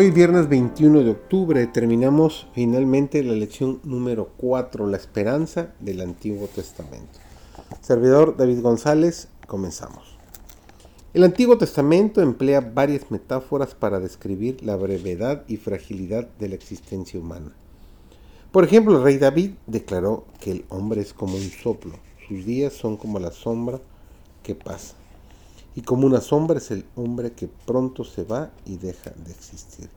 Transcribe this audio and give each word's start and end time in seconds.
Hoy 0.00 0.12
viernes 0.12 0.48
21 0.48 1.02
de 1.02 1.10
octubre 1.10 1.66
terminamos 1.66 2.46
finalmente 2.52 3.20
la 3.24 3.32
lección 3.32 3.80
número 3.82 4.30
4, 4.36 4.86
la 4.86 4.96
esperanza 4.96 5.74
del 5.80 6.00
Antiguo 6.02 6.46
Testamento. 6.46 7.18
Servidor 7.80 8.36
David 8.36 8.60
González, 8.60 9.26
comenzamos. 9.48 10.16
El 11.14 11.24
Antiguo 11.24 11.58
Testamento 11.58 12.22
emplea 12.22 12.60
varias 12.60 13.10
metáforas 13.10 13.74
para 13.74 13.98
describir 13.98 14.62
la 14.62 14.76
brevedad 14.76 15.42
y 15.48 15.56
fragilidad 15.56 16.28
de 16.38 16.50
la 16.50 16.54
existencia 16.54 17.18
humana. 17.18 17.50
Por 18.52 18.62
ejemplo, 18.62 18.98
el 18.98 19.02
rey 19.02 19.18
David 19.18 19.54
declaró 19.66 20.26
que 20.38 20.52
el 20.52 20.64
hombre 20.68 21.00
es 21.00 21.12
como 21.12 21.34
un 21.34 21.50
soplo, 21.50 21.94
sus 22.28 22.46
días 22.46 22.72
son 22.72 22.98
como 22.98 23.18
la 23.18 23.32
sombra 23.32 23.80
que 24.44 24.54
pasa 24.54 24.94
y 25.74 25.82
como 25.82 26.06
una 26.06 26.20
sombra 26.20 26.58
es 26.58 26.70
el 26.70 26.84
hombre 26.96 27.32
que 27.32 27.48
pronto 27.48 28.04
se 28.04 28.24
va 28.24 28.50
y 28.64 28.76
deja 28.76 29.10
de 29.10 29.30
existir. 29.30 29.90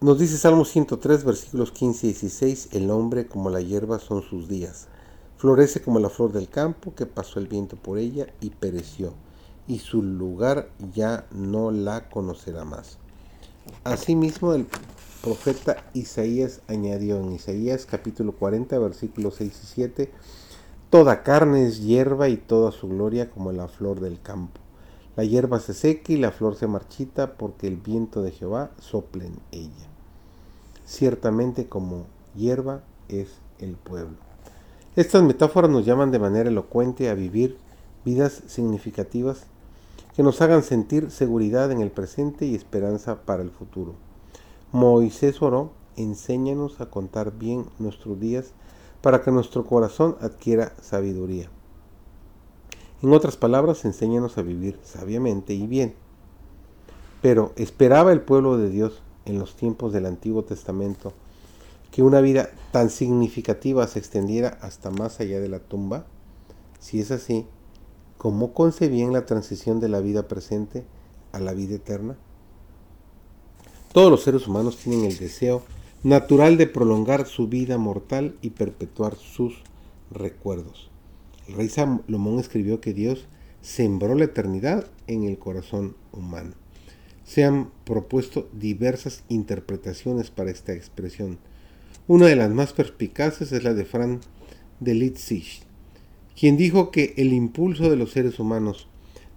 Nos 0.00 0.18
dice 0.18 0.36
Salmo 0.36 0.64
103, 0.64 1.24
versículos 1.24 1.72
15 1.72 2.06
y 2.06 2.10
16, 2.10 2.68
el 2.72 2.90
hombre 2.90 3.26
como 3.26 3.48
la 3.48 3.62
hierba 3.62 3.98
son 3.98 4.22
sus 4.22 4.46
días, 4.46 4.88
florece 5.38 5.80
como 5.80 5.98
la 5.98 6.10
flor 6.10 6.32
del 6.32 6.48
campo 6.48 6.94
que 6.94 7.06
pasó 7.06 7.38
el 7.38 7.48
viento 7.48 7.76
por 7.76 7.98
ella 7.98 8.26
y 8.42 8.50
pereció, 8.50 9.14
y 9.66 9.78
su 9.78 10.02
lugar 10.02 10.68
ya 10.94 11.26
no 11.30 11.70
la 11.70 12.10
conocerá 12.10 12.66
más. 12.66 12.98
Asimismo, 13.84 14.52
el 14.52 14.66
profeta 15.22 15.90
Isaías 15.94 16.60
añadió 16.68 17.18
en 17.18 17.32
Isaías 17.32 17.86
capítulo 17.86 18.32
40, 18.32 18.78
versículos 18.78 19.36
6 19.38 19.60
y 19.62 19.66
7, 19.66 20.12
Toda 20.90 21.24
carne 21.24 21.66
es 21.66 21.80
hierba 21.80 22.28
y 22.28 22.36
toda 22.36 22.70
su 22.70 22.88
gloria 22.88 23.30
como 23.30 23.50
la 23.50 23.66
flor 23.66 24.00
del 24.00 24.20
campo. 24.20 24.60
La 25.16 25.24
hierba 25.24 25.58
se 25.58 25.74
seca 25.74 26.12
y 26.12 26.16
la 26.16 26.30
flor 26.30 26.54
se 26.54 26.68
marchita 26.68 27.36
porque 27.36 27.66
el 27.66 27.76
viento 27.76 28.22
de 28.22 28.30
Jehová 28.30 28.70
sopla 28.78 29.24
en 29.24 29.38
ella. 29.50 29.86
Ciertamente 30.84 31.66
como 31.66 32.04
hierba 32.36 32.82
es 33.08 33.28
el 33.58 33.76
pueblo. 33.76 34.16
Estas 34.94 35.22
metáforas 35.22 35.70
nos 35.70 35.84
llaman 35.84 36.12
de 36.12 36.18
manera 36.20 36.50
elocuente 36.50 37.10
a 37.10 37.14
vivir 37.14 37.58
vidas 38.04 38.42
significativas 38.46 39.46
que 40.14 40.22
nos 40.22 40.40
hagan 40.40 40.62
sentir 40.62 41.10
seguridad 41.10 41.72
en 41.72 41.80
el 41.80 41.90
presente 41.90 42.46
y 42.46 42.54
esperanza 42.54 43.22
para 43.22 43.42
el 43.42 43.50
futuro. 43.50 43.94
Moisés 44.70 45.42
oró, 45.42 45.72
enséñanos 45.96 46.80
a 46.80 46.86
contar 46.86 47.32
bien 47.36 47.66
nuestros 47.78 48.20
días 48.20 48.52
para 49.02 49.22
que 49.22 49.30
nuestro 49.30 49.64
corazón 49.64 50.16
adquiera 50.20 50.72
sabiduría. 50.80 51.50
En 53.02 53.12
otras 53.12 53.36
palabras, 53.36 53.84
enséñanos 53.84 54.38
a 54.38 54.42
vivir 54.42 54.78
sabiamente 54.82 55.54
y 55.54 55.66
bien. 55.66 55.94
Pero 57.22 57.52
esperaba 57.56 58.12
el 58.12 58.22
pueblo 58.22 58.56
de 58.58 58.70
Dios 58.70 59.02
en 59.26 59.38
los 59.38 59.56
tiempos 59.56 59.92
del 59.92 60.06
Antiguo 60.06 60.44
Testamento 60.44 61.12
que 61.90 62.02
una 62.02 62.20
vida 62.20 62.50
tan 62.72 62.90
significativa 62.90 63.86
se 63.86 63.98
extendiera 63.98 64.58
hasta 64.60 64.90
más 64.90 65.20
allá 65.20 65.40
de 65.40 65.48
la 65.48 65.60
tumba? 65.60 66.04
Si 66.78 67.00
es 67.00 67.10
así, 67.10 67.46
¿cómo 68.18 68.52
concebían 68.52 69.12
la 69.12 69.24
transición 69.24 69.80
de 69.80 69.88
la 69.88 70.00
vida 70.00 70.28
presente 70.28 70.84
a 71.32 71.40
la 71.40 71.54
vida 71.54 71.76
eterna? 71.76 72.16
Todos 73.92 74.10
los 74.10 74.22
seres 74.22 74.46
humanos 74.46 74.76
tienen 74.76 75.06
el 75.06 75.16
deseo 75.16 75.62
natural 76.02 76.56
de 76.56 76.66
prolongar 76.66 77.26
su 77.26 77.48
vida 77.48 77.78
mortal 77.78 78.36
y 78.42 78.50
perpetuar 78.50 79.16
sus 79.16 79.54
recuerdos. 80.10 80.90
El 81.48 81.54
rey 81.54 81.68
Salomón 81.68 82.38
escribió 82.38 82.80
que 82.80 82.92
Dios 82.92 83.26
sembró 83.60 84.14
la 84.14 84.24
eternidad 84.24 84.86
en 85.06 85.24
el 85.24 85.38
corazón 85.38 85.96
humano. 86.12 86.54
Se 87.24 87.44
han 87.44 87.70
propuesto 87.84 88.48
diversas 88.52 89.24
interpretaciones 89.28 90.30
para 90.30 90.50
esta 90.50 90.74
expresión. 90.74 91.38
Una 92.06 92.26
de 92.26 92.36
las 92.36 92.50
más 92.50 92.72
perspicaces 92.72 93.50
es 93.50 93.64
la 93.64 93.74
de 93.74 93.84
Fran 93.84 94.20
de 94.78 94.94
Litzig, 94.94 95.62
quien 96.38 96.56
dijo 96.56 96.90
que 96.92 97.14
el 97.16 97.32
impulso 97.32 97.90
de 97.90 97.96
los 97.96 98.12
seres 98.12 98.38
humanos 98.38 98.86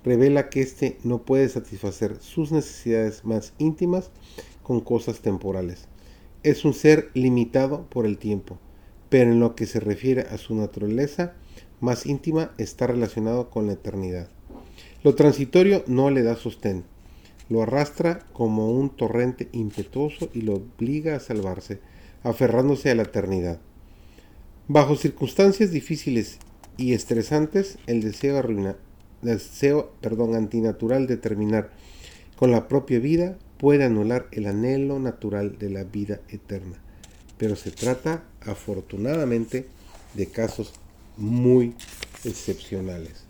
revela 0.03 0.49
que 0.49 0.61
éste 0.61 0.97
no 1.03 1.23
puede 1.23 1.49
satisfacer 1.49 2.17
sus 2.19 2.51
necesidades 2.51 3.25
más 3.25 3.53
íntimas 3.57 4.11
con 4.61 4.81
cosas 4.81 5.21
temporales 5.21 5.87
es 6.43 6.65
un 6.65 6.73
ser 6.73 7.09
limitado 7.13 7.89
por 7.89 8.05
el 8.05 8.17
tiempo, 8.17 8.57
pero 9.09 9.31
en 9.31 9.39
lo 9.39 9.55
que 9.55 9.65
se 9.65 9.79
refiere 9.79 10.21
a 10.21 10.37
su 10.37 10.55
naturaleza 10.55 11.33
más 11.81 12.05
íntima 12.05 12.51
está 12.57 12.87
relacionado 12.87 13.49
con 13.49 13.67
la 13.67 13.73
eternidad. 13.73 14.29
Lo 15.03 15.15
transitorio 15.15 15.83
no 15.87 16.09
le 16.11 16.23
da 16.23 16.35
sostén, 16.35 16.83
lo 17.49 17.63
arrastra 17.63 18.25
como 18.33 18.71
un 18.71 18.89
torrente 18.89 19.49
impetuoso 19.51 20.29
y 20.33 20.41
lo 20.41 20.55
obliga 20.55 21.15
a 21.15 21.19
salvarse, 21.19 21.79
aferrándose 22.23 22.91
a 22.91 22.95
la 22.95 23.03
eternidad. 23.03 23.59
Bajo 24.67 24.95
circunstancias 24.95 25.71
difíciles 25.71 26.37
y 26.77 26.93
estresantes, 26.93 27.79
el 27.87 28.01
deseo, 28.01 28.39
el 28.39 28.75
deseo 29.21 29.91
perdón, 29.99 30.35
antinatural 30.35 31.07
de 31.07 31.17
terminar 31.17 31.71
con 32.35 32.51
la 32.51 32.67
propia 32.67 32.99
vida 32.99 33.37
puede 33.59 33.83
anular 33.83 34.27
el 34.31 34.47
anhelo 34.47 34.99
natural 34.99 35.59
de 35.59 35.69
la 35.69 35.83
vida 35.83 36.21
eterna, 36.29 36.81
pero 37.37 37.55
se 37.55 37.71
trata 37.71 38.23
afortunadamente 38.41 39.67
de 40.13 40.27
casos 40.27 40.73
muy 41.17 41.75
excepcionales. 42.23 43.25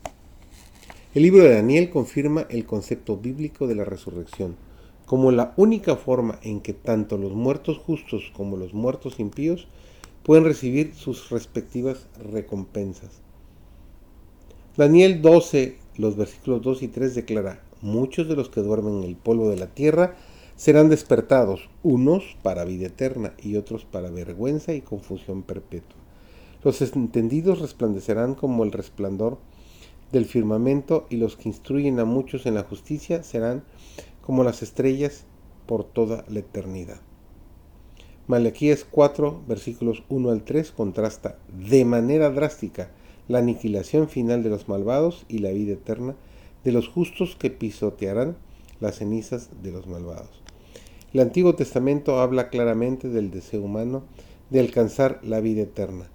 El 1.16 1.24
libro 1.24 1.44
de 1.44 1.56
Daniel 1.56 1.90
confirma 1.90 2.46
el 2.50 2.66
concepto 2.66 3.18
bíblico 3.18 3.68
de 3.68 3.74
la 3.76 3.84
resurrección 3.84 4.56
como 5.08 5.32
la 5.32 5.56
única 5.58 5.96
forma 5.96 6.38
en 6.44 6.62
que 6.62 6.74
tanto 6.74 7.18
los 7.18 7.34
muertos 7.34 7.80
justos 7.80 8.32
como 8.38 8.58
los 8.58 8.76
muertos 8.76 9.20
impíos 9.20 9.68
pueden 10.22 10.44
recibir 10.44 10.94
sus 10.94 11.32
respectivas 11.32 12.06
recompensas. 12.32 13.10
Daniel 14.78 15.24
12, 15.24 15.78
los 15.98 16.16
versículos 16.16 16.62
2 16.62 16.84
y 16.84 16.88
3 16.90 17.16
declara, 17.16 17.64
muchos 17.82 18.28
de 18.28 18.36
los 18.36 18.50
que 18.50 18.62
duermen 18.62 19.00
en 19.00 19.04
el 19.04 19.16
polvo 19.16 19.50
de 19.50 19.58
la 19.58 19.68
tierra 19.68 20.16
serán 20.56 20.90
despertados, 20.90 21.70
unos 21.84 22.38
para 22.44 22.66
vida 22.66 22.88
eterna 22.88 23.34
y 23.42 23.56
otros 23.56 23.86
para 23.86 24.12
vergüenza 24.12 24.74
y 24.74 24.82
confusión 24.82 25.44
perpetua. 25.44 25.98
Los 26.64 26.82
entendidos 26.82 27.60
resplandecerán 27.60 28.36
como 28.36 28.66
el 28.66 28.74
resplandor 28.74 29.38
del 30.12 30.26
firmamento 30.26 31.08
y 31.10 31.18
los 31.18 31.38
que 31.38 31.48
instruyen 31.48 32.00
a 32.00 32.06
muchos 32.06 32.46
en 32.46 32.56
la 32.56 32.64
justicia 32.64 33.24
serán 33.24 33.64
como 34.22 34.44
las 34.44 34.62
estrellas 34.62 35.26
por 35.66 35.86
toda 35.86 36.26
la 36.28 36.40
eternidad. 36.40 37.00
Malaquías 38.28 38.86
4, 38.90 39.44
versículos 39.48 40.04
1 40.10 40.30
al 40.30 40.44
3 40.44 40.72
contrasta 40.72 41.40
de 41.48 41.86
manera 41.86 42.30
drástica 42.30 42.92
la 43.28 43.40
aniquilación 43.40 44.10
final 44.10 44.44
de 44.44 44.50
los 44.50 44.68
malvados 44.68 45.26
y 45.30 45.40
la 45.40 45.52
vida 45.52 45.74
eterna 45.74 46.16
de 46.64 46.72
los 46.72 46.88
justos 46.88 47.36
que 47.36 47.50
pisotearán 47.50 48.38
las 48.80 48.98
cenizas 48.98 49.50
de 49.62 49.72
los 49.72 49.88
malvados. 49.88 50.42
El 51.14 51.22
Antiguo 51.22 51.56
Testamento 51.56 52.20
habla 52.20 52.50
claramente 52.50 53.10
del 53.10 53.32
deseo 53.32 53.64
humano 53.64 54.04
de 54.50 54.60
alcanzar 54.60 55.20
la 55.24 55.40
vida 55.40 55.64
eterna, 55.64 56.08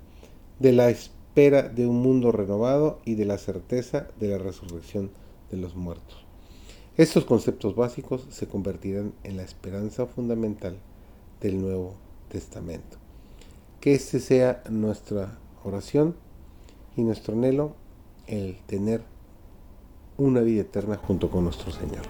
de 0.58 0.72
la 0.72 0.90
espera 0.90 1.62
de 1.62 1.86
un 1.86 2.00
mundo 2.00 2.30
renovado 2.30 3.00
y 3.04 3.14
de 3.14 3.24
la 3.24 3.38
certeza 3.38 4.08
de 4.20 4.28
la 4.28 4.38
resurrección 4.38 5.10
de 5.50 5.56
los 5.56 5.74
muertos. 5.74 6.24
Estos 6.96 7.24
conceptos 7.24 7.74
básicos 7.74 8.26
se 8.30 8.46
convertirán 8.46 9.14
en 9.24 9.36
la 9.36 9.42
esperanza 9.42 10.06
fundamental 10.06 10.76
del 11.40 11.60
Nuevo 11.60 11.94
Testamento. 12.28 12.98
Que 13.80 13.94
este 13.94 14.20
sea 14.20 14.62
nuestra 14.70 15.38
oración 15.64 16.14
y 16.96 17.02
nuestro 17.02 17.34
anhelo, 17.34 17.74
el 18.28 18.58
tener 18.66 19.02
una 20.16 20.40
vida 20.40 20.62
eterna 20.62 20.96
junto 20.96 21.30
con 21.30 21.44
nuestro 21.44 21.72
Señor. 21.72 22.02